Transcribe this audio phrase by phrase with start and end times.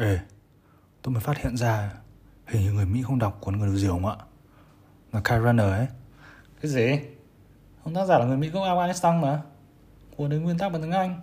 [0.00, 0.18] Ê,
[1.02, 1.92] tôi mới phát hiện ra
[2.46, 4.16] hình như người Mỹ không đọc cuốn Người đầu diều ạ.
[5.12, 5.86] Là Kyle Runner ấy.
[6.60, 7.00] Cái gì?
[7.84, 9.42] Ông tác giả là người Mỹ gốc Afghanistan mà.
[10.16, 11.20] Cuốn đấy nguyên tác bằng tiếng Anh.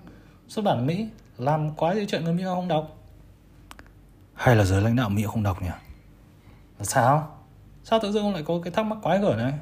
[0.47, 1.07] Xuất bản Mỹ.
[1.37, 2.97] Làm quá gì chuyện người Mỹ không đọc.
[4.33, 5.69] Hay là giới lãnh đạo Mỹ không đọc nhỉ?
[6.79, 7.37] Là sao?
[7.83, 9.53] Sao tự dưng ông lại có cái thắc mắc quái gở này?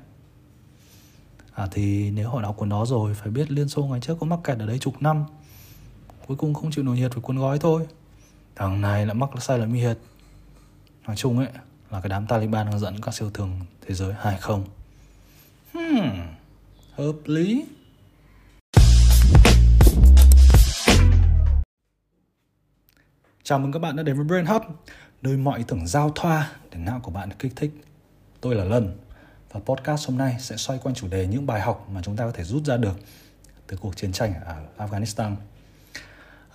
[1.53, 4.25] À thì nếu họ đọc cuốn đó rồi phải biết Liên Xô ngày trước có
[4.25, 5.25] mắc kẹt ở đấy chục năm.
[6.27, 7.87] Cuối cùng không chịu nổi nhiệt với cuốn gói thôi.
[8.55, 9.97] Thằng này lại mắc sai lầm nhiệt.
[11.07, 11.47] Nói chung ấy
[11.89, 14.65] là cái đám Taliban đang dẫn các siêu thường thế giới hay không?
[15.73, 16.27] Hmm,
[16.93, 17.65] hợp lý.
[23.43, 24.61] Chào mừng các bạn đã đến với Brain Hub,
[25.21, 27.71] nơi mọi ý tưởng giao thoa để não của bạn được kích thích.
[28.41, 28.97] Tôi là Lân
[29.51, 32.25] và podcast hôm nay sẽ xoay quanh chủ đề những bài học mà chúng ta
[32.25, 32.99] có thể rút ra được
[33.67, 35.35] từ cuộc chiến tranh ở Afghanistan.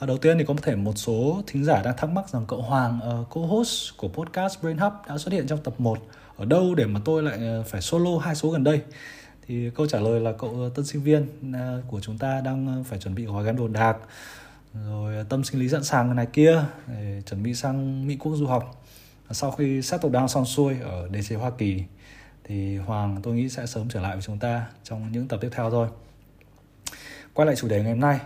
[0.00, 2.62] À, đầu tiên thì có thể một số thính giả đang thắc mắc rằng cậu
[2.62, 5.98] Hoàng, ờ, uh, co-host của podcast Brain Hub đã xuất hiện trong tập 1
[6.36, 8.80] ở đâu để mà tôi lại ờ, phải solo hai số gần đây.
[9.46, 11.26] Thì câu trả lời là cậu ờ, tân sinh viên
[11.88, 13.96] của chúng ta đang phải chuẩn bị gói gắn đồ đạc
[14.86, 18.46] rồi tâm sinh lý sẵn sàng này kia để chuẩn bị sang Mỹ quốc du
[18.46, 18.84] học.
[19.30, 21.82] Sau khi settle down xong xuôi ở DC Hoa Kỳ
[22.44, 25.48] thì Hoàng tôi nghĩ sẽ sớm trở lại với chúng ta trong những tập tiếp
[25.52, 25.88] theo thôi.
[27.34, 28.20] Quay lại chủ đề ngày hôm nay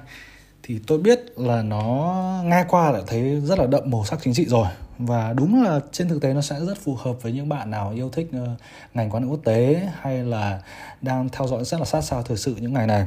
[0.66, 4.34] thì tôi biết là nó nghe qua đã thấy rất là đậm màu sắc chính
[4.34, 4.66] trị rồi.
[4.98, 7.92] Và đúng là trên thực tế nó sẽ rất phù hợp với những bạn nào
[7.94, 8.48] yêu thích ờ,
[8.94, 10.62] ngành quan hệ quốc tế hay là
[11.02, 13.06] đang theo dõi rất là sát sao thời sự những ngày này.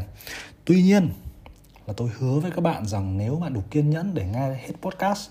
[0.66, 1.10] Tuy nhiên
[1.88, 4.74] là tôi hứa với các bạn rằng nếu bạn đủ kiên nhẫn để nghe hết
[4.82, 5.30] podcast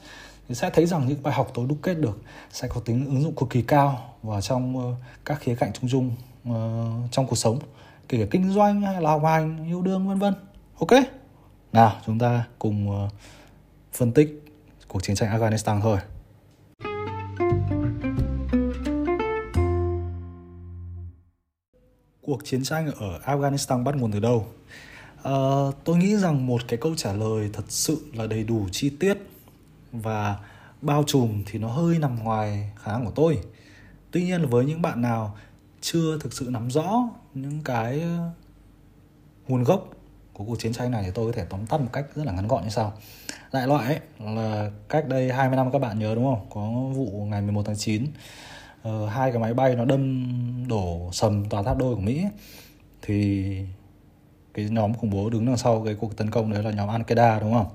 [0.49, 3.23] thì sẽ thấy rằng những bài học tôi đúc kết được sẽ có tính ứng
[3.23, 6.11] dụng cực kỳ cao vào trong ờ, các khía cạnh chung chung
[6.45, 7.59] ờ, trong cuộc sống,
[8.09, 10.35] kể cả kinh doanh hay là học hành, yêu đương, vân vân.
[10.79, 10.93] Ok?
[11.77, 13.09] Nào chúng ta cùng ờ,
[13.93, 14.45] phân tích
[14.89, 15.99] cuộc chiến tranh Afghanistan thôi.
[22.23, 24.47] Cuộc chiến tranh ở Afghanistan bắt nguồn từ đâu?
[25.23, 25.33] À,
[25.85, 29.19] tôi nghĩ rằng một cái câu trả lời thật sự là đầy đủ chi tiết
[29.93, 30.37] và
[30.83, 33.39] bao trùm thì nó hơi nằm ngoài khả năng của tôi.
[34.11, 35.37] Tuy nhiên là với những bạn nào
[35.81, 38.31] chưa thực sự nắm rõ những cái ờ,
[39.49, 39.96] nguồn gốc
[40.39, 42.33] của cuộc chiến tranh này thì tôi có thể tóm tắt một cách rất là
[42.33, 42.93] ngắn gọn như sau.
[43.53, 44.01] Đại loại ấy
[44.35, 46.47] là cách đây 20 năm các bạn nhớ đúng không?
[46.51, 46.61] Có
[46.95, 48.09] vụ ngày 11 tháng 9 uh,
[48.83, 50.29] ờ, hai cái máy bay nó đâm
[50.69, 52.25] đổ sầm tòa tháp đôi của Mỹ
[53.03, 53.45] thì
[54.55, 57.41] cái nhóm khủng bố đứng đằng sau cái cuộc tấn công đấy là nhóm Al-Qaeda
[57.41, 57.67] đúng không?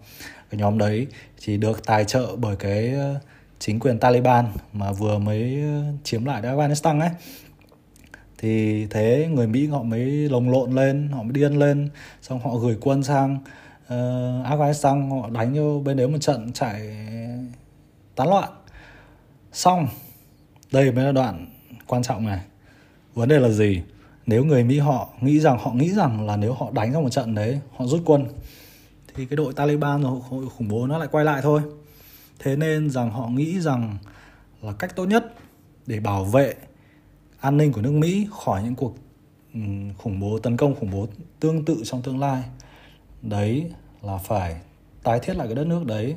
[0.50, 1.08] Cái nhóm đấy
[1.40, 3.20] chỉ được tài trợ bởi cái ờ,
[3.60, 7.10] chính quyền Taliban mà vừa mới ờ, chiếm lại Afghanistan ấy
[8.42, 11.90] thì thế người Mỹ họ mới lồng lộn lên họ mới điên lên
[12.22, 13.40] xong họ gửi quân sang
[13.86, 13.92] uh,
[14.46, 16.98] Afghanistan họ đánh vô bên đấy một trận chạy
[18.16, 18.50] tán loạn.
[19.52, 19.88] Xong
[20.72, 21.46] đây mới là đoạn
[21.88, 22.42] quan trọng này.
[23.14, 23.82] Vấn đề là gì?
[24.26, 27.10] Nếu người Mỹ họ nghĩ rằng họ nghĩ rằng là nếu họ đánh ra một
[27.10, 28.26] trận đấy họ rút quân
[29.16, 31.62] thì cái đội Taliban rồi hội khủng bố nó lại quay lại thôi.
[32.40, 33.98] Thế nên rằng họ nghĩ rằng
[34.62, 35.34] là cách tốt nhất
[35.88, 36.56] để bảo vệ
[37.42, 38.96] an ninh của nước Mỹ khỏi những cuộc
[39.54, 39.60] ừ,
[39.98, 41.08] khủng bố, tấn công khủng bố
[41.40, 42.44] tương tự trong tương lai.
[43.22, 43.72] Đấy
[44.02, 44.62] là phải
[45.04, 46.16] tái thiết lại cái đất nước đấy,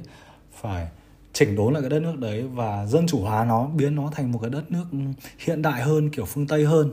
[0.53, 0.89] phải
[1.33, 4.33] chỉnh đốn lại cái đất nước đấy và dân chủ hóa nó, biến nó thành
[4.33, 4.99] một cái đất nước ừ,
[5.39, 6.93] hiện đại hơn, kiểu phương tây hơn.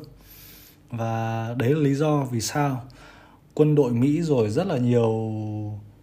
[0.89, 2.81] Và đấy là lý do vì sao
[3.53, 5.33] quân đội Mỹ rồi rất là nhiều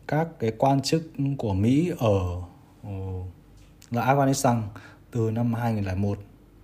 [0.09, 1.03] các cái quan chức
[1.39, 2.21] của Mỹ ở
[2.83, 2.91] ừ,
[3.91, 4.61] là Afghanistan
[5.11, 6.19] từ năm 2001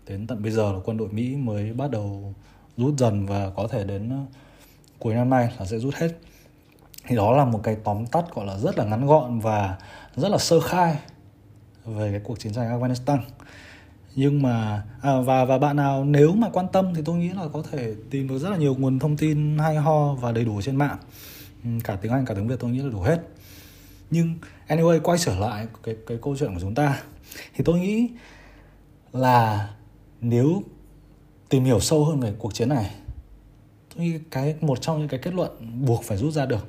[0.06, 2.34] đến tận bây giờ là quân đội Mỹ mới bắt đầu
[2.76, 4.16] rút dần và có thể đến ờ,
[4.98, 6.08] cuối năm nay là sẽ rút hết.
[7.06, 9.78] Thì đó là một cái tóm tắt gọi là rất là ngắn gọn và
[10.16, 10.98] rất là sơ khai
[11.84, 13.18] về cái cuộc chiến tranh Afghanistan.
[14.14, 17.48] Nhưng mà à, và và bạn nào nếu mà quan tâm thì tôi nghĩ là
[17.52, 20.62] có thể tìm được rất là nhiều nguồn thông tin hay ho và đầy đủ
[20.62, 20.96] trên mạng.
[21.64, 23.20] Ừ, cả tiếng Anh cả tiếng Việt tôi nghĩ là đủ hết.
[24.10, 24.34] Nhưng
[24.68, 27.02] anyway quay trở lại cái cái câu chuyện của chúng ta.
[27.54, 28.08] Thì tôi nghĩ
[29.12, 29.68] là
[30.20, 30.62] nếu
[31.48, 32.94] tìm hiểu sâu hơn về cuộc chiến này,
[33.94, 36.66] tôi nghĩ cái, một trong những cái kết luận buộc phải rút ra được,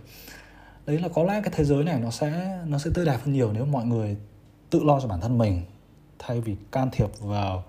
[0.86, 3.34] đấy là có lẽ cái thế giới này nó sẽ nó sẽ tươi đẹp hơn
[3.34, 4.18] nhiều nếu mọi người
[4.70, 5.62] tự lo cho bản thân mình,
[6.20, 7.64] thay vì can thiệp vào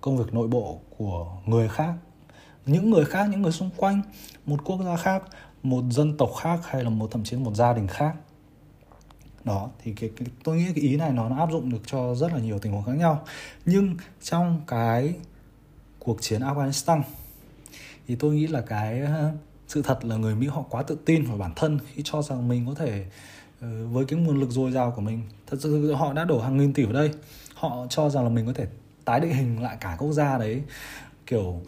[0.00, 1.94] công việc nội bộ của người khác.
[2.66, 4.02] Những người khác, những người xung quanh,
[4.46, 5.22] một quốc gia khác,
[5.62, 8.16] một dân tộc khác, hay là một, thậm chí một gia đình khác
[9.44, 12.14] đó thì cái, cái tôi nghĩ cái ý này nó, nó áp dụng được cho
[12.14, 13.24] rất là nhiều tình huống khác nhau.
[13.66, 15.14] Nhưng trong cái
[15.98, 17.02] cuộc chiến Afghanistan
[18.08, 19.32] thì tôi nghĩ là cái ờ,
[19.68, 22.48] sự thật là người Mỹ họ quá tự tin vào bản thân khi cho rằng
[22.48, 23.04] mình có thể
[23.60, 26.56] ờ, với cái nguồn lực dồi dào của mình thật sự họ đã đổ hàng
[26.56, 27.10] nghìn tỷ vào đây.
[27.54, 28.66] Họ cho rằng là mình có thể
[29.04, 30.62] tái định hình lại cả quốc gia đấy
[31.26, 31.60] kiểu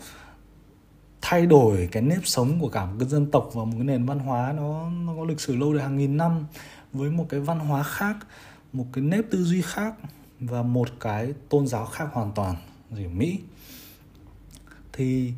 [1.23, 4.07] thay đổi cái nếp sống của cả một cái dân tộc và một cái nền
[4.07, 6.47] văn hóa nó nó có lịch sử lâu đời hàng nghìn năm
[6.95, 8.17] với một cái văn hóa khác,
[8.73, 9.95] một cái nếp tư duy khác
[10.41, 12.57] và một cái tôn giáo khác hoàn toàn
[12.91, 13.39] gì Mỹ.
[14.93, 15.33] Thì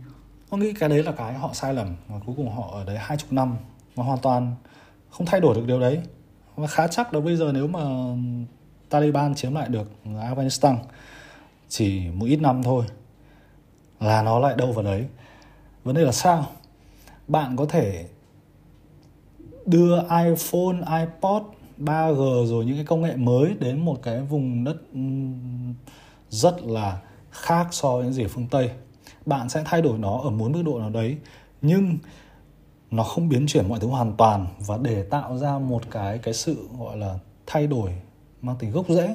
[0.50, 2.98] tôi nghĩ cái đấy là cái họ sai lầm và cuối cùng họ ở đấy
[2.98, 3.56] hai chục năm
[3.94, 4.54] và hoàn toàn
[5.10, 6.00] không thay đổi được điều đấy.
[6.56, 7.80] Và khá chắc là bây giờ nếu mà
[8.88, 10.76] Taliban chiếm lại được Afghanistan
[11.68, 12.84] chỉ một ít năm thôi
[14.00, 15.06] là nó lại đâu vào đấy.
[15.84, 16.46] Vấn đề là sao?
[17.28, 18.08] Bạn có thể
[19.66, 21.42] đưa iPhone, iPod,
[21.78, 24.76] 3G rồi những cái công nghệ mới đến một cái vùng đất
[26.30, 28.70] rất là khác so với những gì ở phương Tây.
[29.26, 31.16] Bạn sẽ thay đổi nó ở muốn mức độ nào đấy,
[31.62, 31.98] nhưng
[32.90, 36.34] nó không biến chuyển mọi thứ hoàn toàn và để tạo ra một cái cái
[36.34, 37.90] sự gọi là thay đổi
[38.42, 39.14] mang tính gốc rễ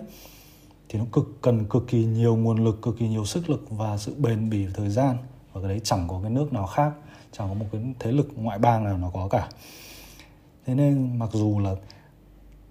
[0.89, 3.97] thì nó cực cần cực kỳ nhiều nguồn lực, cực kỳ nhiều sức lực và
[3.97, 5.17] sự bền bỉ thời gian
[5.53, 6.91] và cái đấy chẳng có cái nước nào khác
[7.31, 9.49] chẳng có một cái thế lực ngoại bang nào nó có cả
[10.65, 11.75] thế nên mặc dù là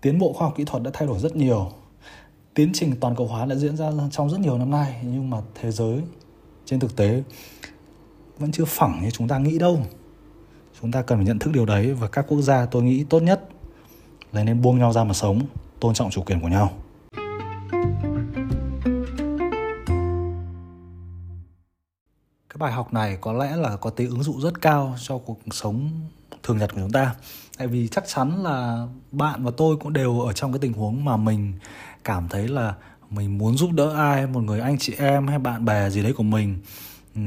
[0.00, 1.70] tiến bộ khoa học kỹ thuật đã thay đổi rất nhiều,
[2.54, 5.38] tiến trình toàn cầu hóa đã diễn ra trong rất nhiều năm nay, nhưng mà
[5.54, 6.00] thế giới
[6.64, 7.22] trên thực tế
[8.38, 9.80] vẫn chưa phẳng như chúng ta nghĩ đâu.
[10.80, 13.20] Chúng ta cần phải nhận thức điều đấy và các quốc gia tôi nghĩ tốt
[13.20, 13.48] nhất
[14.32, 15.40] là nên buông nhau ra mà sống,
[15.80, 16.72] tôn trọng chủ quyền của nhau.
[22.50, 25.38] Cái bài học này có lẽ là có tính ứng dụng rất cao cho cuộc
[25.50, 25.90] sống
[26.42, 27.14] thường nhật của chúng ta.
[27.58, 31.04] Tại vì chắc chắn là bạn và tôi cũng đều ở trong cái tình huống
[31.04, 31.52] mà mình
[32.04, 32.74] cảm thấy là
[33.10, 36.12] mình muốn giúp đỡ ai một người anh chị em hay bạn bè gì đấy
[36.12, 36.58] của mình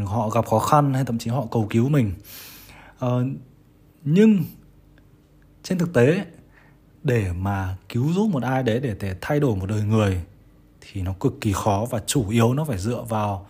[0.05, 2.13] họ gặp khó khăn hay thậm chí họ cầu cứu mình.
[2.99, 3.25] Ờ,
[4.03, 4.43] nhưng
[5.63, 6.25] trên thực tế
[7.03, 10.21] để mà cứu giúp một ai đấy để để thay đổi một đời người
[10.81, 13.47] thì nó cực kỳ khó và chủ yếu nó phải dựa vào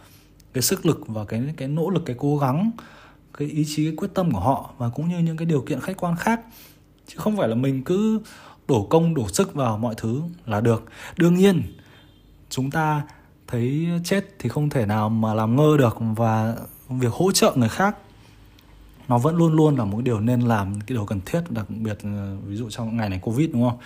[0.53, 2.71] cái sức lực và cái cái nỗ lực cái cố gắng
[3.38, 5.79] cái ý chí cái quyết tâm của họ và cũng như những cái điều kiện
[5.79, 6.41] khách quan khác.
[7.07, 8.19] Chứ không phải là mình cứ
[8.67, 10.83] đổ công đổ sức vào mọi thứ là được.
[11.17, 11.63] Đương nhiên
[12.50, 13.01] chúng ta
[13.47, 16.55] thấy chết thì không thể nào mà làm ngơ được và
[16.89, 17.97] việc hỗ trợ người khác
[19.07, 21.97] nó vẫn luôn luôn là một điều nên làm cái điều cần thiết đặc biệt
[22.03, 23.77] ờ, ví dụ trong ngày này covid đúng không?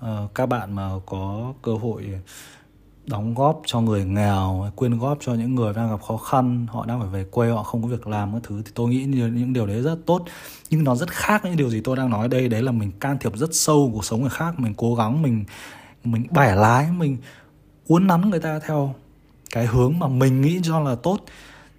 [0.00, 2.20] À, các bạn mà có cơ hội
[3.06, 6.86] đóng góp cho người nghèo, quyên góp cho những người đang gặp khó khăn, họ
[6.86, 9.52] đang phải về quê, họ không có việc làm các thứ, thì tôi nghĩ những
[9.52, 10.24] điều đấy rất tốt.
[10.70, 13.18] Nhưng nó rất khác những điều gì tôi đang nói đây, đấy là mình can
[13.18, 15.44] thiệp rất sâu cuộc sống người khác, mình cố gắng, mình
[16.04, 17.16] mình bẻ lái, mình
[17.86, 18.94] uốn nắn người ta theo
[19.50, 21.18] cái hướng mà mình nghĩ cho là tốt.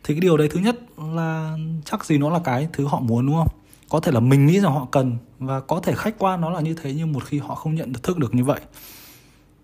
[0.03, 3.25] Thì cái điều đấy, thứ nhất là chắc gì nó là cái thứ họ muốn,
[3.25, 3.47] đúng không?
[3.89, 6.61] Có thể là mình nghĩ rằng họ cần, và có thể khách quan nó là
[6.61, 8.59] như thế, nhưng một khi họ không nhận được, thức được như vậy,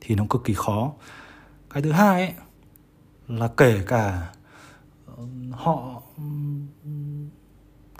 [0.02, 0.92] thì nó cực kỳ khó
[1.74, 2.34] cái thứ hai ấy,
[3.28, 4.34] là kể cả
[5.06, 6.02] ờ, họ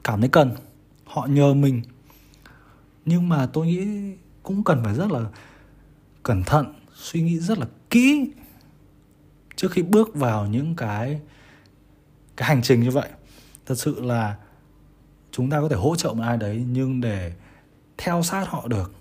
[0.04, 0.56] cảm thấy cần
[1.06, 1.82] họ nhờ mình.
[3.06, 4.14] Nhưng mà tôi nghĩ
[4.44, 5.20] cũng cần phải rất là
[6.24, 8.32] cẩn thận suy nghĩ rất là kỹ
[9.56, 11.22] trước khi bước vào những cái
[12.38, 13.10] cái hành trình như vậy.
[13.66, 14.38] Thật sự là
[15.32, 17.34] chúng ta có thể hỗ trợ một ai đấy nhưng để
[17.98, 18.94] theo sát họ được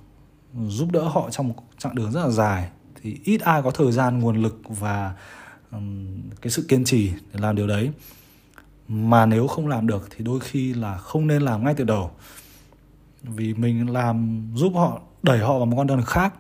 [0.67, 2.71] giúp đỡ họ trong một chặng đường rất là dài
[3.03, 5.15] thì ít ai có thời gian nguồn lực và
[5.73, 6.07] um,
[6.41, 7.91] cái sự kiên trì để làm điều đấy.
[8.89, 12.11] Mà nếu không làm được thì đôi khi là không nên làm ngay từ đầu.
[13.23, 16.35] Vì mình làm giúp họ đẩy họ vào một con đường khác.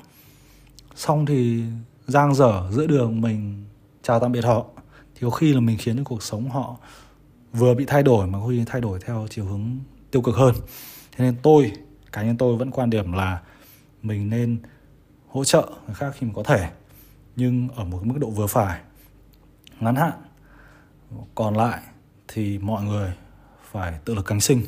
[0.95, 1.63] Xong thì
[2.07, 3.65] giang dở giữa đường mình
[4.03, 4.65] chào tạm biệt họ
[5.15, 6.77] thì có khi là mình khiến cho cuộc sống họ
[7.53, 9.79] vừa bị thay đổi mà có khi thay đổi theo chiều hướng
[10.11, 10.55] tiêu cực hơn.
[11.17, 11.73] Thế nên tôi
[12.13, 13.41] cá nhân tôi vẫn quan điểm là
[14.03, 14.59] mình nên
[15.31, 16.71] hỗ trợ người khác khi mà có thể
[17.37, 18.81] nhưng ở một mức độ vừa phải
[19.81, 20.13] ngắn hạn
[21.35, 21.83] còn lại
[22.29, 23.13] thì mọi người
[23.71, 24.63] phải tự lực cánh sinh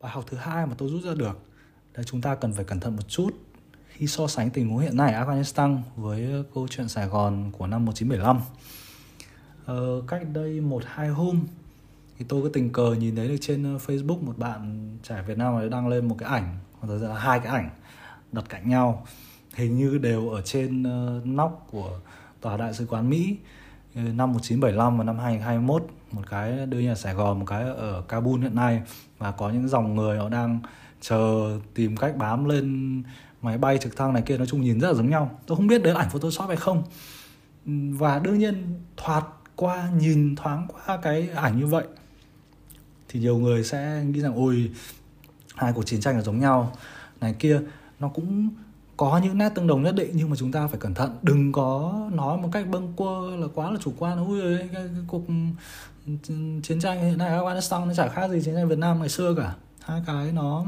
[0.00, 1.38] bài học thứ hai mà tôi rút ra được
[1.94, 3.30] là chúng ta cần phải cẩn thận một chút
[3.88, 7.66] khi so sánh tình huống hiện nay ở Afghanistan với câu chuyện Sài Gòn của
[7.66, 8.40] năm 1975.
[9.64, 11.46] Ờ, cách đây một hai hôm
[12.18, 15.38] thì tôi có tình cờ nhìn thấy được trên ờ, Facebook một bạn trẻ Việt
[15.38, 17.70] Nam ấy đăng lên một cái ảnh hoặc là hai cái ảnh
[18.32, 19.06] đặt cạnh nhau.
[19.54, 21.98] Hình như đều ở trên uh, nóc của
[22.40, 23.36] tòa đại sứ quán Mỹ
[23.94, 28.02] ờ, năm 1975 và năm 2021 một cái đưa nhà Sài Gòn một cái ở
[28.08, 28.82] Kabul hiện nay.
[29.18, 30.60] Và có những dòng người họ đang
[31.00, 33.02] chờ tìm cách bám lên
[33.42, 34.38] máy bay trực thăng này kia.
[34.38, 35.38] Nói chung nhìn rất là giống nhau.
[35.46, 36.82] Tôi không biết đấy là ảnh photoshop hay không.
[37.98, 39.24] Và đương nhiên thoạt
[39.56, 41.84] qua nhìn thoáng qua cái ảnh như vậy
[43.08, 44.70] thì nhiều người sẽ nghĩ rằng ôi
[45.56, 46.76] hai cuộc chiến tranh là giống nhau.
[47.20, 47.60] Này kia
[48.00, 48.50] nó cũng
[48.96, 51.18] có những nét tương đồng nhất định nhưng mà chúng ta phải cẩn thận.
[51.22, 54.68] Đừng có nói một cách bâng quơ là quá là chủ quan ui ơi, cái,
[54.72, 55.22] cái cuộc
[56.62, 59.34] chiến tranh hiện nay Afghanistan nó chả khác gì chiến tranh Việt Nam ngày xưa
[59.34, 59.54] cả.
[59.80, 60.66] Hai cái nó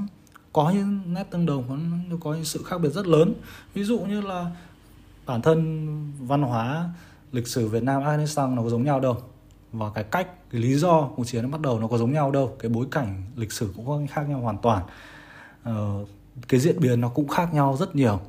[0.52, 3.34] có những nét tương đồng nó có những sự khác biệt rất lớn.
[3.74, 4.50] Ví dụ như là
[5.26, 5.86] bản thân
[6.20, 6.88] văn hóa
[7.32, 9.22] lịch sử Việt Nam Afghanistan nó có giống nhau đâu
[9.72, 12.30] và cái cách cái lý do cuộc chiến nó bắt đầu nó có giống nhau
[12.30, 12.56] đâu.
[12.58, 14.84] Cái bối cảnh lịch sử cũng có khác nhau hoàn toàn.
[15.62, 16.04] Ờ,
[16.48, 18.20] cái diễn biến nó cũng khác nhau rất nhiều.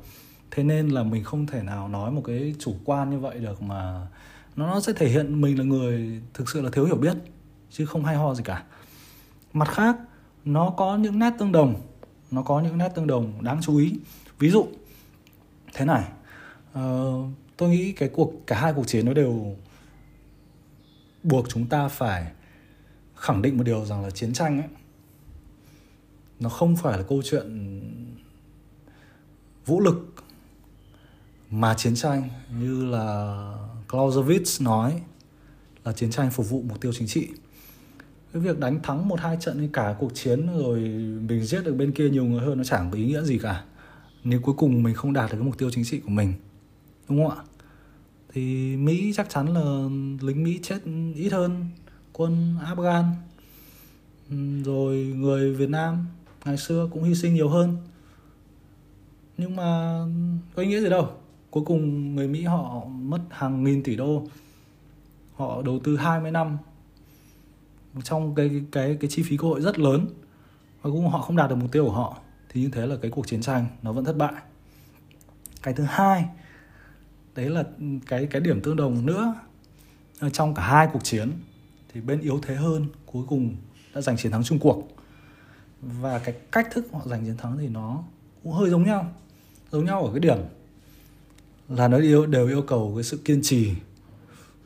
[0.50, 3.62] Thế nên là mình không thể nào nói một cái chủ quan như vậy được
[3.62, 4.06] mà
[4.56, 7.16] nó sẽ thể hiện mình là người thực sự là thiếu hiểu biết
[7.70, 8.64] chứ không hay ho gì cả.
[9.52, 9.96] Mặt khác
[10.44, 11.74] nó có những nét tương đồng.
[12.30, 13.94] Nó có những nét tương đồng đáng chú ý.
[14.38, 14.66] Ví dụ
[15.72, 16.04] thế này.
[16.78, 19.56] Uh, tôi nghĩ cái cuộc cả hai cuộc chiến nó đều
[21.22, 22.32] buộc chúng ta phải
[23.16, 24.68] khẳng định một điều rằng là chiến tranh ấy,
[26.40, 27.80] nó không phải là câu chuyện
[29.66, 30.14] vũ lực
[31.50, 32.28] mà chiến tranh
[32.60, 33.46] như là
[33.88, 35.02] Clausewitz nói
[35.84, 37.28] là chiến tranh phục vụ mục tiêu chính trị.
[38.32, 40.78] Cái việc đánh thắng một hai trận cả cuộc chiến rồi
[41.28, 43.64] mình giết được bên kia nhiều người hơn nó chẳng có ý nghĩa gì cả.
[44.24, 46.34] Nếu cuối cùng mình không đạt được cái mục tiêu chính trị của mình,
[47.08, 47.44] đúng không ạ?
[48.32, 49.88] Thì Mỹ chắc chắn là
[50.20, 50.78] lính Mỹ chết
[51.14, 51.66] ít hơn
[52.12, 53.04] quân Afghan.
[54.64, 56.06] Rồi người Việt Nam
[56.44, 57.76] ngày xưa cũng hy sinh nhiều hơn.
[59.38, 60.00] Nhưng mà
[60.54, 61.10] có ý nghĩa gì đâu.
[61.50, 64.26] Cuối cùng người Mỹ họ mất hàng nghìn tỷ đô.
[65.34, 66.58] Họ đầu tư 20 năm
[68.02, 70.06] trong cái cái cái chi phí cơ hội rất lớn.
[70.82, 72.18] Và cũng họ không đạt được mục tiêu của họ.
[72.48, 74.34] Thì như thế là cái cuộc chiến tranh nó vẫn thất bại.
[75.62, 76.24] Cái thứ hai
[77.34, 77.64] đấy là
[78.06, 79.34] cái cái điểm tương đồng nữa.
[80.18, 81.32] Ờ, trong cả hai cuộc chiến
[81.92, 83.56] thì bên yếu thế hơn cuối cùng
[83.94, 84.96] đã giành chiến thắng chung cuộc.
[85.80, 88.04] Và cái cách thức họ giành chiến thắng thì nó
[88.42, 89.12] cũng hơi giống nhau
[89.72, 90.38] giống nhau ở cái điểm
[91.68, 93.70] là nó yêu đều yêu cầu cái sự kiên trì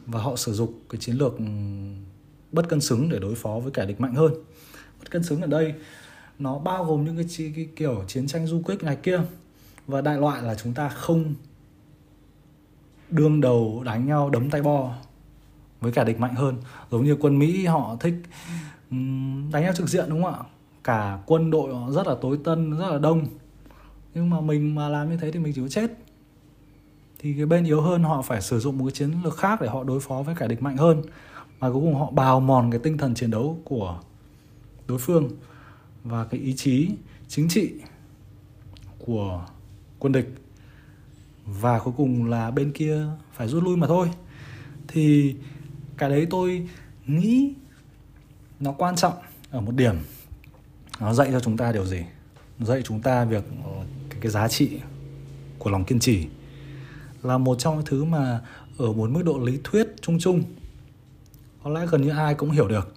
[0.06, 1.44] và họ sử dụng cái chiến lược ừ,
[2.52, 4.32] bất cân xứng để đối phó với kẻ địch mạnh hơn.
[4.98, 5.74] Bất cân xứng ở đây
[6.38, 9.20] nó bao gồm những cái, cái, cái kiểu chiến tranh du kích này kia.
[9.86, 11.34] Và đại loại là chúng ta không
[13.16, 14.92] đương đầu đánh nhau, đấm tay bo
[15.80, 16.56] với kẻ địch mạnh hơn.
[16.90, 18.14] Giống như quân mỹ họ thích
[19.52, 20.40] đánh nhau trực diện, đúng không ạ?
[20.84, 23.26] Cả quân đội họ rất là tối tân, rất là đông.
[24.14, 25.90] Nhưng mà mình mà làm như thế thì mình chỉ có chết.
[27.18, 29.68] Thì cái bên yếu hơn, họ phải sử dụng một cái chiến lược khác để
[29.68, 31.02] họ đối phó với kẻ địch mạnh hơn.
[31.60, 34.00] Mà cuối cùng họ bào mòn cái tinh thần chiến đấu của
[34.86, 35.28] đối phương
[36.04, 36.90] và cái ý chí
[37.28, 37.72] chính trị
[39.06, 39.46] của
[39.98, 40.34] quân địch
[41.46, 44.10] và cuối cùng là bên kia phải rút lui mà thôi.
[44.88, 45.36] Thì
[45.96, 46.68] cái đấy tôi
[47.06, 47.54] nghĩ
[48.60, 49.14] nó quan trọng
[49.50, 49.96] ở một điểm.
[51.00, 52.02] Nó dạy cho chúng ta điều gì?
[52.58, 54.80] Nó dạy chúng ta việc ờ, cái, cái giá trị
[55.58, 56.26] của lòng kiên trì.
[57.22, 58.40] Là một trong những thứ mà
[58.78, 60.42] ở một mức độ lý thuyết chung chung
[61.62, 62.94] có lẽ gần như ai cũng hiểu được.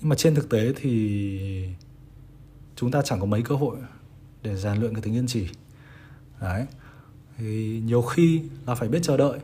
[0.00, 1.68] Nhưng mà trên thực tế thì
[2.76, 3.76] chúng ta chẳng có mấy cơ hội
[4.42, 5.48] để rèn luyện cái tính kiên trì.
[6.40, 6.66] Đấy
[7.40, 9.38] thì nhiều khi là phải biết chờ đợi.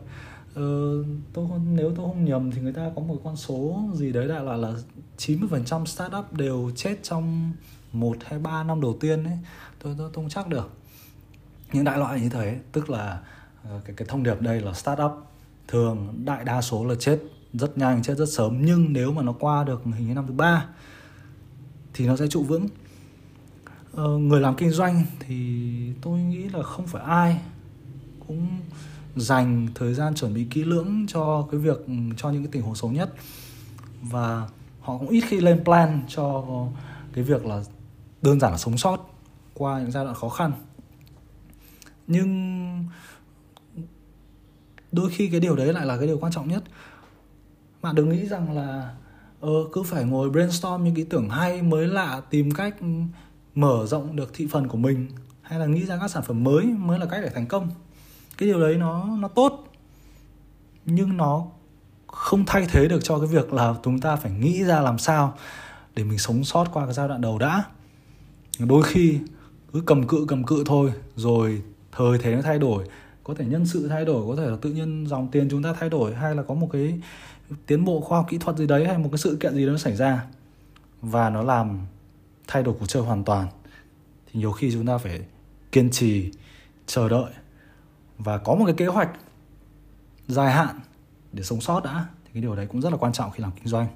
[0.55, 0.63] Ờ,
[1.33, 4.45] tôi nếu tôi không nhầm thì người ta có một con số gì đấy đại
[4.45, 4.73] loại là
[5.19, 7.53] 90% startup đều chết trong
[7.93, 9.39] một hay ba năm đầu tiên ấy.
[9.83, 10.71] Tôi tôi không chắc được.
[11.73, 13.21] Những đại loại như thế tức là
[13.65, 15.13] ờ, cái cái thông điệp đây là startup
[15.69, 17.19] thường đại đa số là chết
[17.53, 18.63] rất nhanh chết rất sớm.
[18.63, 20.67] Nhưng nếu mà nó qua được hình như năm thứ ba
[21.95, 22.69] thì nó sẽ trụ vững.
[23.93, 27.41] Ờ, người làm kinh doanh thì tôi nghĩ là không phải ai
[28.29, 28.47] cũng
[29.17, 32.63] dành thời gian chuẩn bị kỹ lưỡng cho cái việc ừ, cho những cái tình
[32.63, 33.15] huống xấu nhất.
[34.03, 34.49] Và
[34.81, 36.45] họ cũng ít khi lên plan cho
[37.13, 37.63] cái việc là
[38.23, 39.11] đơn giản là sống sót
[39.55, 40.53] qua những giai đoạn khó khăn.
[42.07, 42.85] Nhưng
[44.93, 46.63] đôi khi cái điều đấy lại là cái điều quan trọng nhất.
[47.83, 48.95] Bạn đừng nghĩ rằng là
[49.41, 52.87] ờ, cứ phải ngồi brainstorm những ý tưởng hay mới lạ tìm cách ừ,
[53.55, 55.07] mở rộng được thị phần của mình
[55.43, 57.71] hay là nghĩ ra các sản phẩm mới mới là cách để thành công
[58.37, 59.63] cái điều đấy nó nó tốt.
[60.85, 61.47] Nhưng nó
[62.07, 65.35] không thay thế được cho cái việc là chúng ta phải nghĩ ra làm sao
[65.95, 67.65] để mình sống sót qua cái giai đoạn đầu đã.
[68.59, 69.19] Đôi khi
[69.73, 71.63] cứ cầm cự cầm cự thôi, rồi
[71.93, 72.85] thời thế nó thay đổi.
[73.25, 75.73] Có thể nhân sự thay đổi, có thể là tự nhiên dòng tiền chúng ta
[75.81, 77.01] thay đổi, hay là có một cái
[77.67, 79.73] tiến bộ khoa học kỹ thuật gì đấy, hay một cái sự kiện gì đó
[79.73, 80.25] nó xảy ra.
[81.03, 81.81] Và nó làm
[82.47, 83.47] thay đổi cuộc chơi hoàn toàn.
[84.27, 85.21] Thì nhiều khi chúng ta phải
[85.73, 86.31] kiên trì,
[86.87, 87.33] chờ đợi
[88.19, 89.09] và có một cái kế hoạch
[90.29, 90.81] dài hạn
[91.33, 92.07] để sống sót đã.
[92.25, 93.87] Thì cái điều đấy cũng rất là quan trọng khi làm kinh doanh.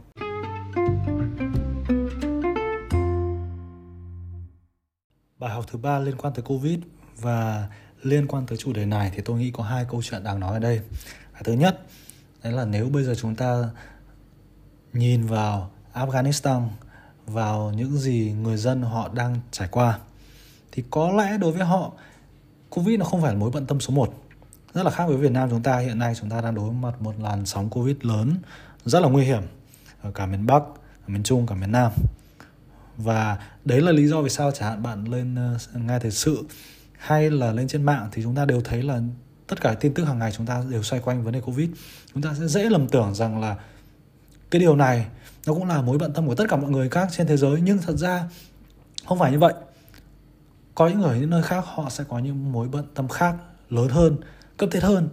[5.38, 6.78] Bài học thứ ba liên quan tới covid
[7.20, 7.68] và
[8.02, 10.52] liên quan tới chủ đề này thì tôi nghĩ có hai câu chuyện đáng nói
[10.52, 10.80] ở đây.
[11.32, 11.86] À, thứ nhất
[12.42, 13.70] đấy là nếu bây giờ chúng ta
[14.92, 16.68] nhìn vào afghanistan
[17.26, 19.98] vào những gì người dân họ đang trải qua
[20.72, 21.92] thì có lẽ đối với họ
[22.70, 24.14] covid nó không phải là mối bận tâm số 1
[24.74, 25.78] rất là khác với Việt Nam chúng ta.
[25.78, 28.36] Hiện nay chúng ta đang đối mặt một làn sóng covid lớn
[28.84, 29.42] rất là nguy hiểm
[30.02, 30.62] ở cả miền Bắc,
[31.06, 31.92] ở miền Trung, cả miền Nam.
[32.96, 36.44] Và đấy là lý do vì sao chẳng hạn bạn lên ờ, nghe thời sự
[36.98, 39.00] hay là lên trên mạng thì chúng ta đều thấy là
[39.46, 41.70] tất cả tin tức hàng ngày chúng ta đều xoay quanh vấn đề covid.
[42.14, 43.56] Chúng ta sẽ dễ lầm tưởng rằng là
[44.50, 45.06] cái điều này
[45.46, 47.60] nó cũng là mối bận tâm của tất cả mọi người khác trên thế giới.
[47.60, 48.24] Nhưng thật ra
[49.06, 49.54] không phải như vậy
[50.74, 53.34] có những người ở những nơi khác, họ sẽ có những mối bận tâm khác,
[53.70, 54.16] lớn hơn,
[54.56, 55.08] cấp thiết hơn.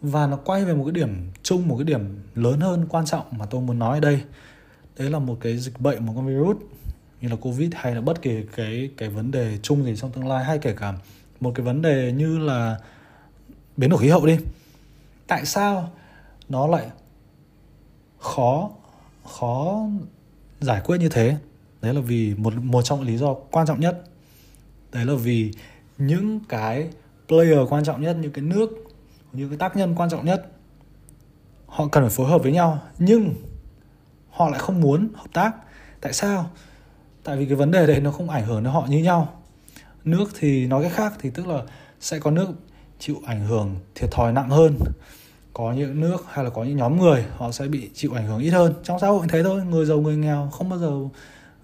[0.00, 3.26] Và nó quay về một cái điểm chung, một cái điểm lớn hơn, quan trọng
[3.30, 4.22] mà tôi muốn nói ở đây.
[4.98, 6.56] Đấy là một cái dịch bệnh, một con virus,
[7.20, 10.28] như là covid hay là bất kỳ cái cái vấn đề chung gì trong tương
[10.28, 10.94] lai, hay kể cả
[11.40, 12.78] một cái vấn đề như là
[13.76, 14.38] biến đổi khí hậu đi.
[15.26, 15.92] Tại sao
[16.48, 16.86] nó lại
[18.18, 18.70] khó
[19.38, 19.86] khó
[20.60, 21.36] giải quyết như thế?
[21.82, 24.04] Đấy là vì một một trong lý do quan trọng nhất
[24.92, 25.52] đấy là vì
[25.98, 26.88] những cái
[27.28, 28.70] player quan trọng nhất, những cái nước,
[29.32, 30.52] những cái tác nhân quan trọng nhất,
[31.66, 33.34] họ cần phải phối hợp với nhau, nhưng
[34.30, 35.52] họ lại không muốn hợp tác.
[36.00, 36.50] Tại sao?
[37.24, 39.40] Tại vì cái vấn đề đấy nó không ảnh hưởng đến họ như nhau.
[40.04, 41.62] Nước thì nói cách khác thì tức là
[42.00, 42.48] sẽ có nước
[42.98, 44.78] chịu ảnh hưởng thiệt thòi nặng hơn.
[45.52, 48.38] Có những nước hay là có những nhóm người họ sẽ bị chịu ảnh hưởng
[48.38, 48.74] ít hơn.
[48.84, 50.90] Trong xã hội thế thôi, người giàu người nghèo không bao giờ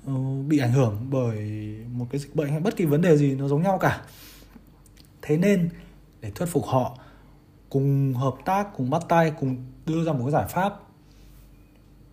[0.07, 0.15] Ờ,
[0.47, 1.39] bị ảnh hưởng bởi
[1.93, 4.03] một cái dịch bệnh hay bất kỳ vấn đề gì nó giống nhau cả.
[5.23, 5.71] Thế nên,
[6.21, 6.99] để thuyết phục họ,
[7.71, 10.75] cùng hợp tác, cùng bắt tay, cùng đưa ra một cái giải pháp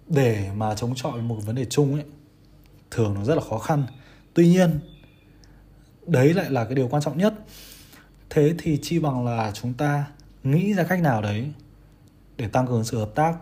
[0.08, 2.04] để mà chống chọi một vấn đề chung ấy,
[2.92, 3.84] thường nó rất là khó khăn.
[4.34, 4.80] Tuy nhiên,
[6.08, 7.34] đấy lại là cái điều quan trọng nhất.
[8.30, 10.06] Thế thì chi bằng là chúng ta
[10.44, 11.52] nghĩ ra cách nào đấy
[12.38, 13.38] để tăng cường sự hợp tác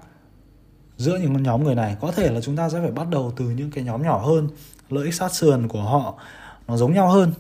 [1.02, 1.96] giữa những nhóm người này.
[2.02, 4.50] Có thể là chúng ta sẽ phải bắt đầu từ những cái nhóm nhỏ hơn,
[4.90, 6.20] lợi ích sát sườn của họ
[6.68, 7.34] nó giống nhau hơn.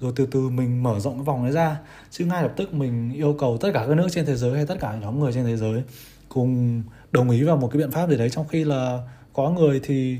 [0.00, 1.78] Rồi từ từ mình mở rộng cái vòng đấy ra,
[2.10, 4.66] chứ ngay lập tức mình yêu cầu tất cả các nước trên thế giới hay
[4.66, 5.82] tất cả nhóm người trên thế giới
[6.28, 8.30] cùng đồng ý vào một cái biện pháp gì đấy.
[8.30, 10.18] Trong khi là có người thì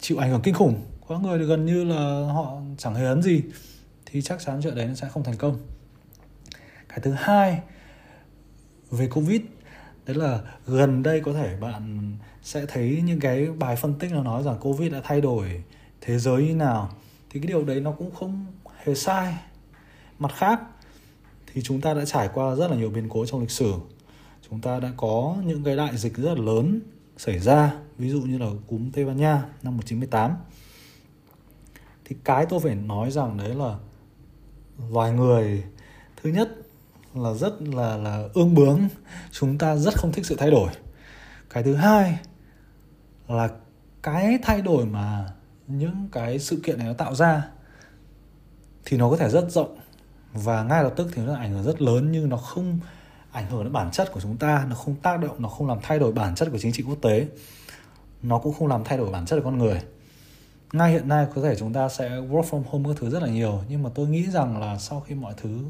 [0.00, 3.22] chịu ảnh hưởng kinh khủng, có người thì gần như là họ chẳng hề ấn
[3.22, 3.42] gì,
[4.06, 5.58] thì chắc chắn chuyện đấy nó sẽ không thành công.
[6.88, 7.60] Cái thứ hai,
[8.90, 9.40] về covid
[10.12, 14.22] đấy là gần đây có thể bạn sẽ thấy những cái bài phân tích nó
[14.22, 15.62] nói rằng covid đã thay đổi
[16.00, 16.90] thế giới như nào.
[17.30, 18.46] Thì cái điều đấy nó cũng không
[18.76, 19.34] hề sai.
[20.18, 20.60] Mặt khác,
[21.46, 23.74] thì chúng ta đã trải qua rất là nhiều biến cố trong lịch sử.
[24.50, 26.80] Chúng ta đã có những cái đại dịch rất là lớn
[27.16, 30.36] xảy ra, ví dụ như là cúm Tây Ban Nha năm 1918
[32.04, 33.76] thì cái tôi phải nói rằng đấy là
[34.90, 35.64] loài người.
[36.22, 36.48] Thứ nhất
[37.14, 38.80] là rất là là ương bướng.
[39.30, 40.70] Chúng ta rất không thích sự thay đổi.
[41.50, 42.18] Cái thứ hai
[43.28, 43.48] là
[44.02, 45.32] cái thay đổi mà
[45.66, 47.48] những cái sự kiện này nó tạo ra
[48.84, 49.78] thì nó có thể rất rộng
[50.32, 52.78] và ngay lập tức thì nó ảnh hưởng rất lớn nhưng nó không
[53.32, 55.78] ảnh hưởng đến bản chất của chúng ta, nó không tác động, nó không làm
[55.82, 57.26] thay đổi bản chất của chính trị quốc tế.
[58.22, 59.80] Nó cũng không làm thay đổi bản chất của con người.
[60.72, 63.28] Ngay hiện nay có thể chúng ta sẽ work from home các thứ rất là
[63.28, 65.64] nhiều nhưng mà tôi nghĩ rằng là sau khi mọi thứ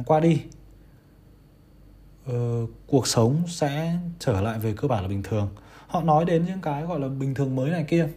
[0.00, 0.40] nó qua đi.
[2.26, 5.48] Ờ, cuộc sống sẽ trở lại về cơ bản là bình thường.
[5.86, 8.08] Họ nói đến những cái gọi là bình thường mới này kia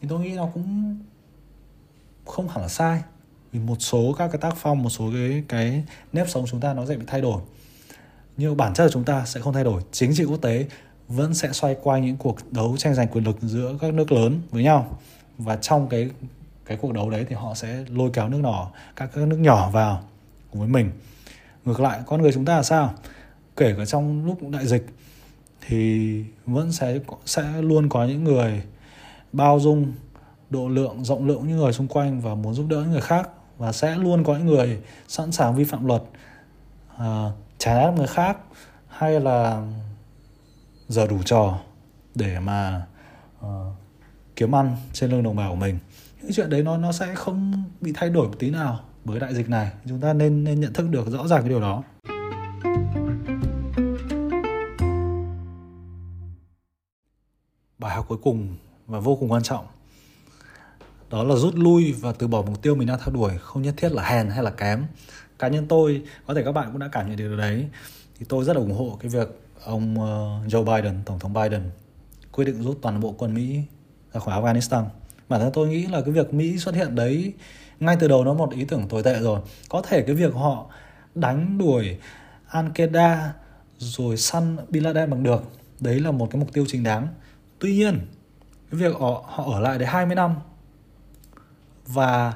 [0.00, 0.98] thì tôi nghĩ nó cũng
[2.26, 3.02] không hẳn là sai.
[3.52, 6.74] Vì một số các cái tác phong một số cái cái nếp sống chúng ta
[6.74, 7.42] nó sẽ bị thay đổi.
[8.36, 9.82] Nhưng bản chất của chúng ta sẽ không thay đổi.
[9.92, 10.66] Chính trị quốc tế
[11.08, 14.40] vẫn sẽ xoay quanh những cuộc đấu tranh giành quyền lực giữa các nước lớn
[14.50, 14.98] với nhau.
[15.38, 16.10] Và trong cái
[16.64, 19.70] cái cuộc đấu đấy thì họ sẽ lôi kéo nước nhỏ các các nước nhỏ
[19.70, 20.02] vào
[20.50, 20.90] cùng với mình
[21.64, 22.94] ngược lại con người chúng ta là sao?
[23.56, 24.86] Kể cả trong lúc đại dịch
[25.68, 28.62] thì vẫn sẽ sẽ luôn có những người
[29.32, 29.92] bao dung
[30.50, 33.28] độ lượng rộng lượng những người xung quanh và muốn giúp đỡ những người khác.
[33.58, 36.02] Và sẽ luôn có những người sẵn sàng vi phạm luật
[36.98, 38.36] à, uh, trái áp người khác
[38.88, 39.66] hay là
[40.88, 41.58] giờ đủ trò
[42.14, 42.86] để mà
[43.40, 43.46] uh,
[44.36, 45.78] kiếm ăn trên lưng đồng bào của mình.
[46.22, 49.34] Những chuyện đấy nó nó sẽ không bị thay đổi một tí nào bởi đại
[49.34, 49.70] dịch này.
[49.88, 51.82] Chúng ta nên nên nhận thức được rõ ràng cái điều đó.
[57.78, 59.66] Bài học cuối cùng và vô cùng quan trọng,
[61.10, 63.74] đó là rút lui và từ bỏ mục tiêu mình đang theo đuổi, không nhất
[63.76, 64.84] thiết là hèn hay là kém.
[65.38, 67.68] Cá nhân tôi, có thể các bạn cũng đã cảm nhận được điều đấy.
[68.18, 69.28] Thì tôi rất là ủng hộ cái việc
[69.64, 71.70] ông ờ, Joe Biden, tổng thống Biden
[72.32, 73.60] quyết định rút toàn bộ quân Mỹ
[74.12, 74.84] ra khỏi Afghanistan.
[75.28, 77.32] Bản thân tôi nghĩ là cái việc Mỹ xuất hiện đấy
[77.82, 79.40] ngay từ đầu nó một ý tưởng tồi tệ rồi.
[79.68, 80.66] Có thể cái việc họ
[81.14, 81.98] đánh đuổi
[82.50, 83.28] Al-Qaeda
[83.78, 85.42] rồi săn Bin Laden bằng được
[85.80, 87.08] đấy là một cái mục tiêu chính đáng.
[87.58, 88.00] Tuy nhiên
[88.70, 90.34] cái việc họ, họ ở lại đấy 20 năm
[91.86, 92.32] và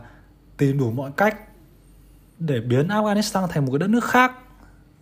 [0.57, 1.37] tìm đủ mọi cách
[2.39, 4.33] để biến Afghanistan thành một cái đất nước khác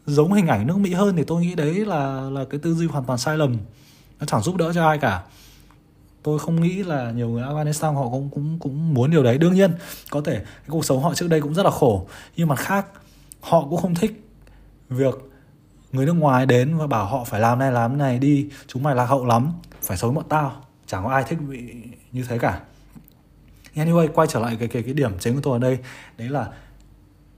[0.07, 2.87] giống hình ảnh nước Mỹ hơn thì tôi nghĩ đấy là là cái tư duy
[2.87, 3.57] hoàn toàn sai lầm.
[4.21, 5.23] Nó chẳng giúp đỡ cho ai cả
[6.25, 9.39] tôi không nghĩ là nhiều người Afghanistan họ cũng cũng cũng muốn điều đấy.
[9.39, 9.75] Đương nhiên,
[10.11, 12.07] có thể cái cuộc sống họ trước đây cũng rất là khổ.
[12.37, 12.87] Nhưng mặt khác,
[13.41, 14.25] họ cũng không thích
[14.89, 15.15] việc
[15.93, 18.49] người nước ngoài đến và bảo họ phải làm này làm này đi.
[18.67, 20.53] Chúng mày lạc hậu lắm, phải sống bọn tao.
[20.87, 21.75] Chẳng có ai thích bị
[22.13, 22.61] như thế cả.
[23.75, 25.79] Anyway, quay trở lại cái cái cái điểm chính của tôi ở đây.
[26.17, 26.53] Đấy là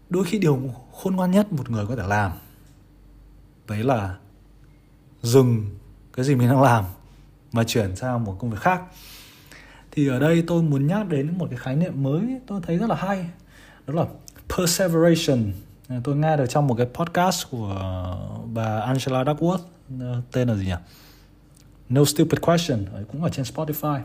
[0.09, 0.61] đôi khi điều
[0.92, 2.33] khôn ngoan nhất một người có thể làm,
[3.68, 4.16] đấy là
[5.22, 5.66] dừng
[6.12, 6.85] cái gì mình đang làm
[7.56, 8.82] và chuyển sang một công việc khác.
[9.90, 12.88] Thì ở đây tôi muốn nhắc đến một cái khái niệm mới, tôi thấy rất
[12.88, 13.26] là hay,
[13.86, 14.06] đó là
[14.56, 15.52] perseveration.
[16.04, 17.74] Tôi nghe được trong một cái podcast của
[18.54, 19.58] bà Angela Duckworth,
[20.32, 20.74] tên là gì nhỉ?
[21.88, 24.00] No Stupid Question cũng ở trên Spotify.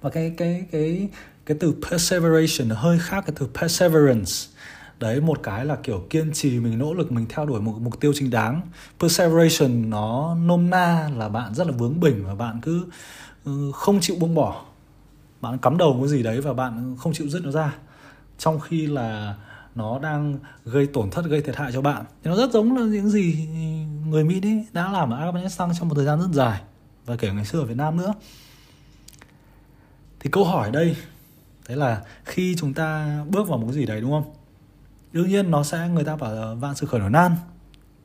[0.00, 1.08] Và cái cái cái
[1.46, 4.32] cái từ perseveration hơi khác cái từ perseverance
[5.00, 8.00] đấy, một cái là kiểu kiên trì mình, nỗ lực mình theo đuổi một mục
[8.00, 8.60] tiêu chính đáng.
[9.00, 12.86] Perseveration nó nôm na là bạn rất là vướng bỉnh và bạn cứ
[13.44, 14.64] ừ, không chịu buông bỏ.
[15.40, 17.74] Bạn cắm đầu cái gì đấy và bạn không chịu dứt nó ra.
[18.38, 19.36] Trong khi là
[19.74, 22.04] nó đang gây tổn thất, gây thiệt hại cho bạn.
[22.22, 23.48] Thì nó rất giống là những gì
[24.06, 26.60] người Mỹ đấy đã làm ở Afghanistan trong một thời gian rất dài
[27.06, 28.14] và kể ngày xưa ở Việt Nam nữa.
[30.20, 30.96] Thì câu hỏi đây,
[31.68, 34.39] đấy là khi chúng ta bước vào một cái gì đấy, đúng không?
[35.12, 37.36] Đương nhiên nó sẽ, người ta bảo là vạn sự khởi đầu nan,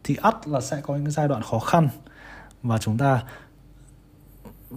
[0.03, 1.89] thì ắt là sẽ có những giai đoạn khó khăn
[2.63, 3.23] và chúng ta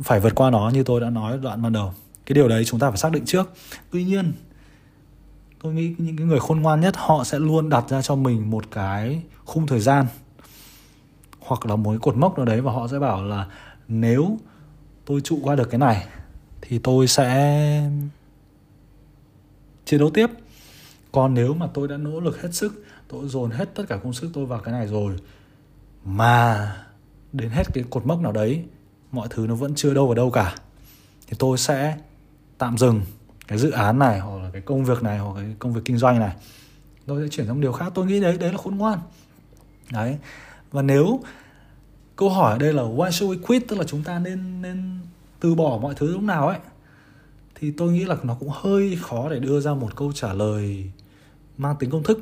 [0.03, 1.95] phải vượt qua nó như tôi đã nói đoạn ban đầu.
[2.27, 3.53] Cái điều đấy chúng ta phải xác định trước.
[3.91, 4.33] Tuy nhiên,
[5.63, 8.51] tôi nghĩ những cái người khôn ngoan nhất họ sẽ luôn đặt ra cho mình
[8.51, 10.07] một cái khung thời gian
[11.41, 13.47] hoặc là một cái cột mốc nào đấy và họ sẽ bảo là
[13.89, 14.39] nếu
[15.05, 16.07] tôi trụ qua được cái này
[16.61, 17.91] thì tôi sẽ
[19.85, 20.31] chiến đấu tiếp
[21.13, 24.13] còn nếu mà tôi đã nỗ lực hết sức, tôi dồn hết tất cả công
[24.13, 25.17] sức tôi vào cái này rồi,
[26.05, 26.73] mà
[27.33, 28.65] đến hết cái cột mốc nào đấy,
[29.13, 30.55] mọi thứ nó vẫn chưa đâu vào đâu cả,
[31.27, 31.99] thì tôi sẽ
[32.59, 33.01] tạm dừng
[33.49, 35.99] cái dự án này hoặc là cái công việc này hoặc cái công việc kinh
[35.99, 36.37] doanh này.
[37.07, 38.99] Tôi sẽ chuyển sang điều khác, tôi nghĩ đấy đấy là khôn ngoan.
[39.93, 40.19] Đấy.
[40.71, 41.21] Và nếu
[42.17, 44.99] câu hỏi ở đây là why should we quit, tức là chúng ta nên nên
[45.41, 46.59] từ bỏ mọi thứ lúc nào ấy
[47.61, 50.91] thì tôi nghĩ là nó cũng hơi khó để đưa ra một câu trả lời
[51.59, 52.19] mang tính công thức.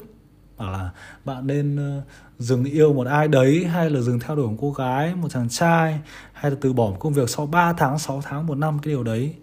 [0.57, 0.90] Bảo là,
[1.25, 2.03] bạn nên ờ,
[2.38, 5.49] dừng yêu một ai đấy, hay là dừng theo đuổi một cô gái, một chàng
[5.49, 6.01] trai,
[6.33, 8.92] hay là từ bỏ một công việc sau 3 tháng 6 tháng, một năm, cái
[8.92, 9.35] điều đấy.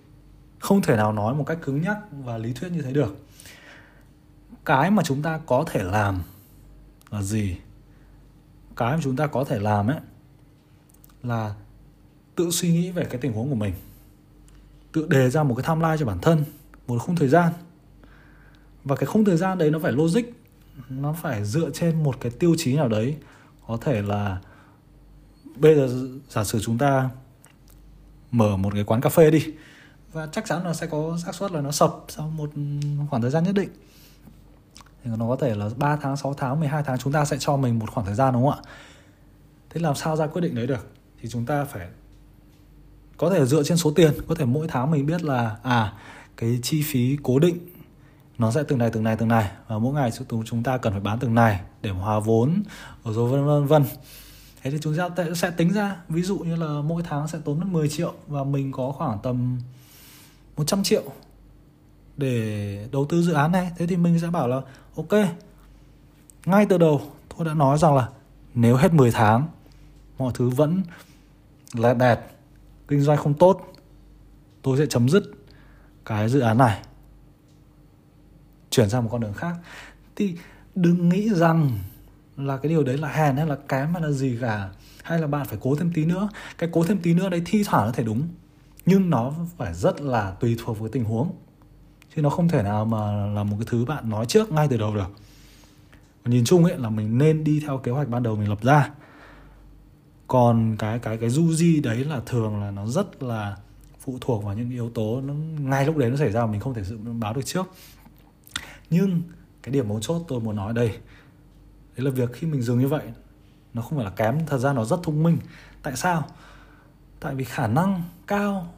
[0.59, 3.17] Không thể nào nói một cách cứng nhắc và lý thuyết như thế được.
[4.65, 6.21] Cái mà chúng ta có thể làm
[7.11, 7.57] là gì?
[8.75, 9.99] Cái mà chúng ta có thể làm ấy,
[11.23, 11.53] là
[12.35, 13.73] tự suy nghĩ về cái tình huống của mình
[14.93, 16.43] tự đề ra một cái timeline cho bản thân
[16.87, 17.53] một khung thời gian
[18.83, 20.23] và cái khung thời gian đấy nó phải logic
[20.89, 23.17] nó phải dựa trên một cái tiêu chí nào đấy
[23.67, 24.39] có thể là
[25.55, 27.09] bây giờ giả sử chúng ta
[28.31, 29.45] mở một cái quán cà phê đi
[30.11, 32.49] và chắc chắn là sẽ có xác suất là nó sập sau một
[33.09, 33.69] khoảng thời gian nhất định
[35.03, 37.57] thì nó có thể là 3 tháng, 6 tháng, 12 tháng chúng ta sẽ cho
[37.57, 38.69] mình một khoảng thời gian đúng không ạ?
[39.69, 40.87] Thế làm sao ra quyết định đấy được?
[41.21, 41.87] Thì chúng ta phải
[43.23, 45.93] có thể dựa trên số tiền, có thể mỗi tháng mình biết là à
[46.37, 47.57] cái chi phí cố định
[48.37, 49.51] nó sẽ từng này từng này từng này.
[49.67, 50.11] Và mỗi ngày
[50.45, 52.63] chúng ta cần phải bán từng này để hòa vốn
[53.03, 53.83] rồi vân vân vân.
[54.61, 57.59] Thế thì chúng ta sẽ tính ra ví dụ như là mỗi tháng sẽ tốn
[57.59, 59.59] mất 10 triệu và mình có khoảng tầm
[60.57, 61.03] 100 triệu
[62.17, 63.71] để đầu tư dự án này.
[63.77, 64.61] Thế thì mình sẽ bảo là
[64.95, 65.29] ok
[66.45, 67.01] ngay từ đầu
[67.37, 68.09] tôi đã nói rằng là
[68.53, 69.47] nếu hết 10 tháng
[70.17, 70.83] mọi thứ vẫn
[71.73, 72.32] là đẹp
[72.93, 73.73] kinh doanh không tốt,
[74.61, 75.23] tôi sẽ chấm dứt
[76.05, 76.81] cái dự án này.
[78.69, 79.55] Chuyển sang một con đường khác.
[80.15, 80.35] Thì
[80.75, 81.71] đừng nghĩ rằng
[82.37, 84.69] là cái điều đấy là hèn hay là kém hay là gì cả,
[85.03, 86.29] hay là bạn phải cố thêm tí nữa.
[86.57, 88.27] Cái cố thêm tí nữa đấy thi thoảng có thể đúng,
[88.85, 91.31] nhưng nó phải rất là tùy thuộc với tình huống.
[92.15, 94.77] Chứ nó không thể nào mà là một cái thứ bạn nói trước ngay từ
[94.77, 95.11] đầu được.
[96.25, 98.89] Nhìn chung ấy là mình nên đi theo kế hoạch ban đầu mình lập ra
[100.27, 103.57] còn cái cái cái du di đấy là thường là nó rất là
[103.99, 106.73] phụ thuộc vào những yếu tố nó, ngay lúc đấy nó xảy ra mình không
[106.73, 107.67] thể dự báo được trước.
[108.89, 109.21] Nhưng
[109.63, 110.87] cái điểm mấu chốt tôi muốn nói đây,
[111.97, 113.03] đấy là việc khi mình dừng như vậy,
[113.73, 115.37] nó không phải là kém, thật ra nó rất thông minh.
[115.81, 116.27] Tại sao?
[117.19, 118.73] Tại vì khả năng cao,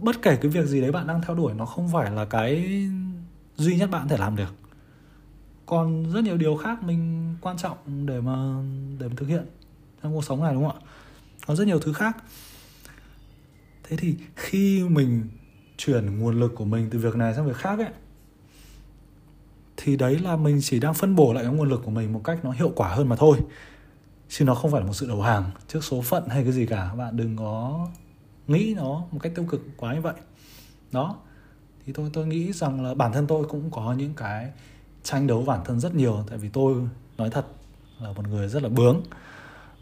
[0.00, 2.80] bất kể cái việc gì đấy bạn đang theo đuổi, nó không phải là cái
[3.56, 4.54] duy nhất bạn có thể làm được.
[5.66, 8.62] Còn rất nhiều điều khác mình quan trọng để mà
[8.98, 9.44] để mà thực hiện
[10.02, 10.86] trong cuộc sống này, đúng không ạ?
[11.46, 12.16] Có rất nhiều thứ khác.
[13.84, 15.28] Thế thì khi mình
[15.76, 17.88] chuyển nguồn lực của mình từ việc này sang việc khác ấy,
[19.76, 22.20] thì đấy là mình chỉ đang phân bổ lại cái nguồn lực của mình một
[22.24, 23.38] cách nó hiệu quả hơn mà thôi.
[24.28, 26.66] Chứ nó không phải là một sự đầu hàng trước số phận hay cái gì
[26.66, 26.94] cả.
[26.94, 27.88] Bạn đừng có
[28.46, 30.14] nghĩ nó một cách tiêu cực quá như vậy.
[30.92, 31.16] Đó.
[31.86, 34.50] Thì tôi tôi nghĩ rằng là bản thân tôi cũng có những cái
[35.02, 36.24] tranh đấu bản thân rất nhiều.
[36.28, 36.74] Tại vì tôi,
[37.18, 37.46] nói thật
[38.00, 39.02] là một người rất là bướng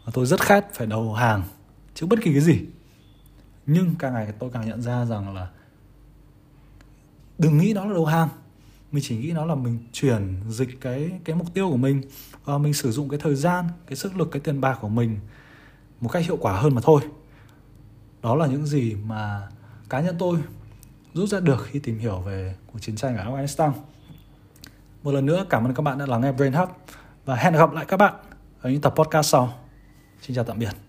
[0.05, 1.43] và tôi rất khát phải đầu hàng
[1.95, 2.59] trước bất kỳ cái gì.
[3.65, 5.47] Nhưng càng ngày tôi càng nhận ra rằng là
[7.37, 8.29] đừng nghĩ đó là đầu hàng.
[8.91, 12.01] Mình chỉ nghĩ nó là mình chuyển dịch cái cái mục tiêu của mình
[12.45, 15.19] và mình sử dụng cái thời gian, cái sức lực, cái tiền bạc của mình
[16.01, 17.01] một cách hiệu quả hơn mà thôi.
[18.21, 19.47] Đó là những gì mà
[19.89, 20.37] cá nhân tôi
[21.13, 23.71] rút ra được khi tìm hiểu về cuộc chiến tranh ở Afghanistan.
[25.03, 26.69] Một lần nữa cảm ơn các bạn đã lắng nghe Brain Hub
[27.25, 28.13] và hẹn gặp lại các bạn
[28.61, 29.68] ở những tập podcast sau
[30.21, 30.88] xin chào tạm biệt.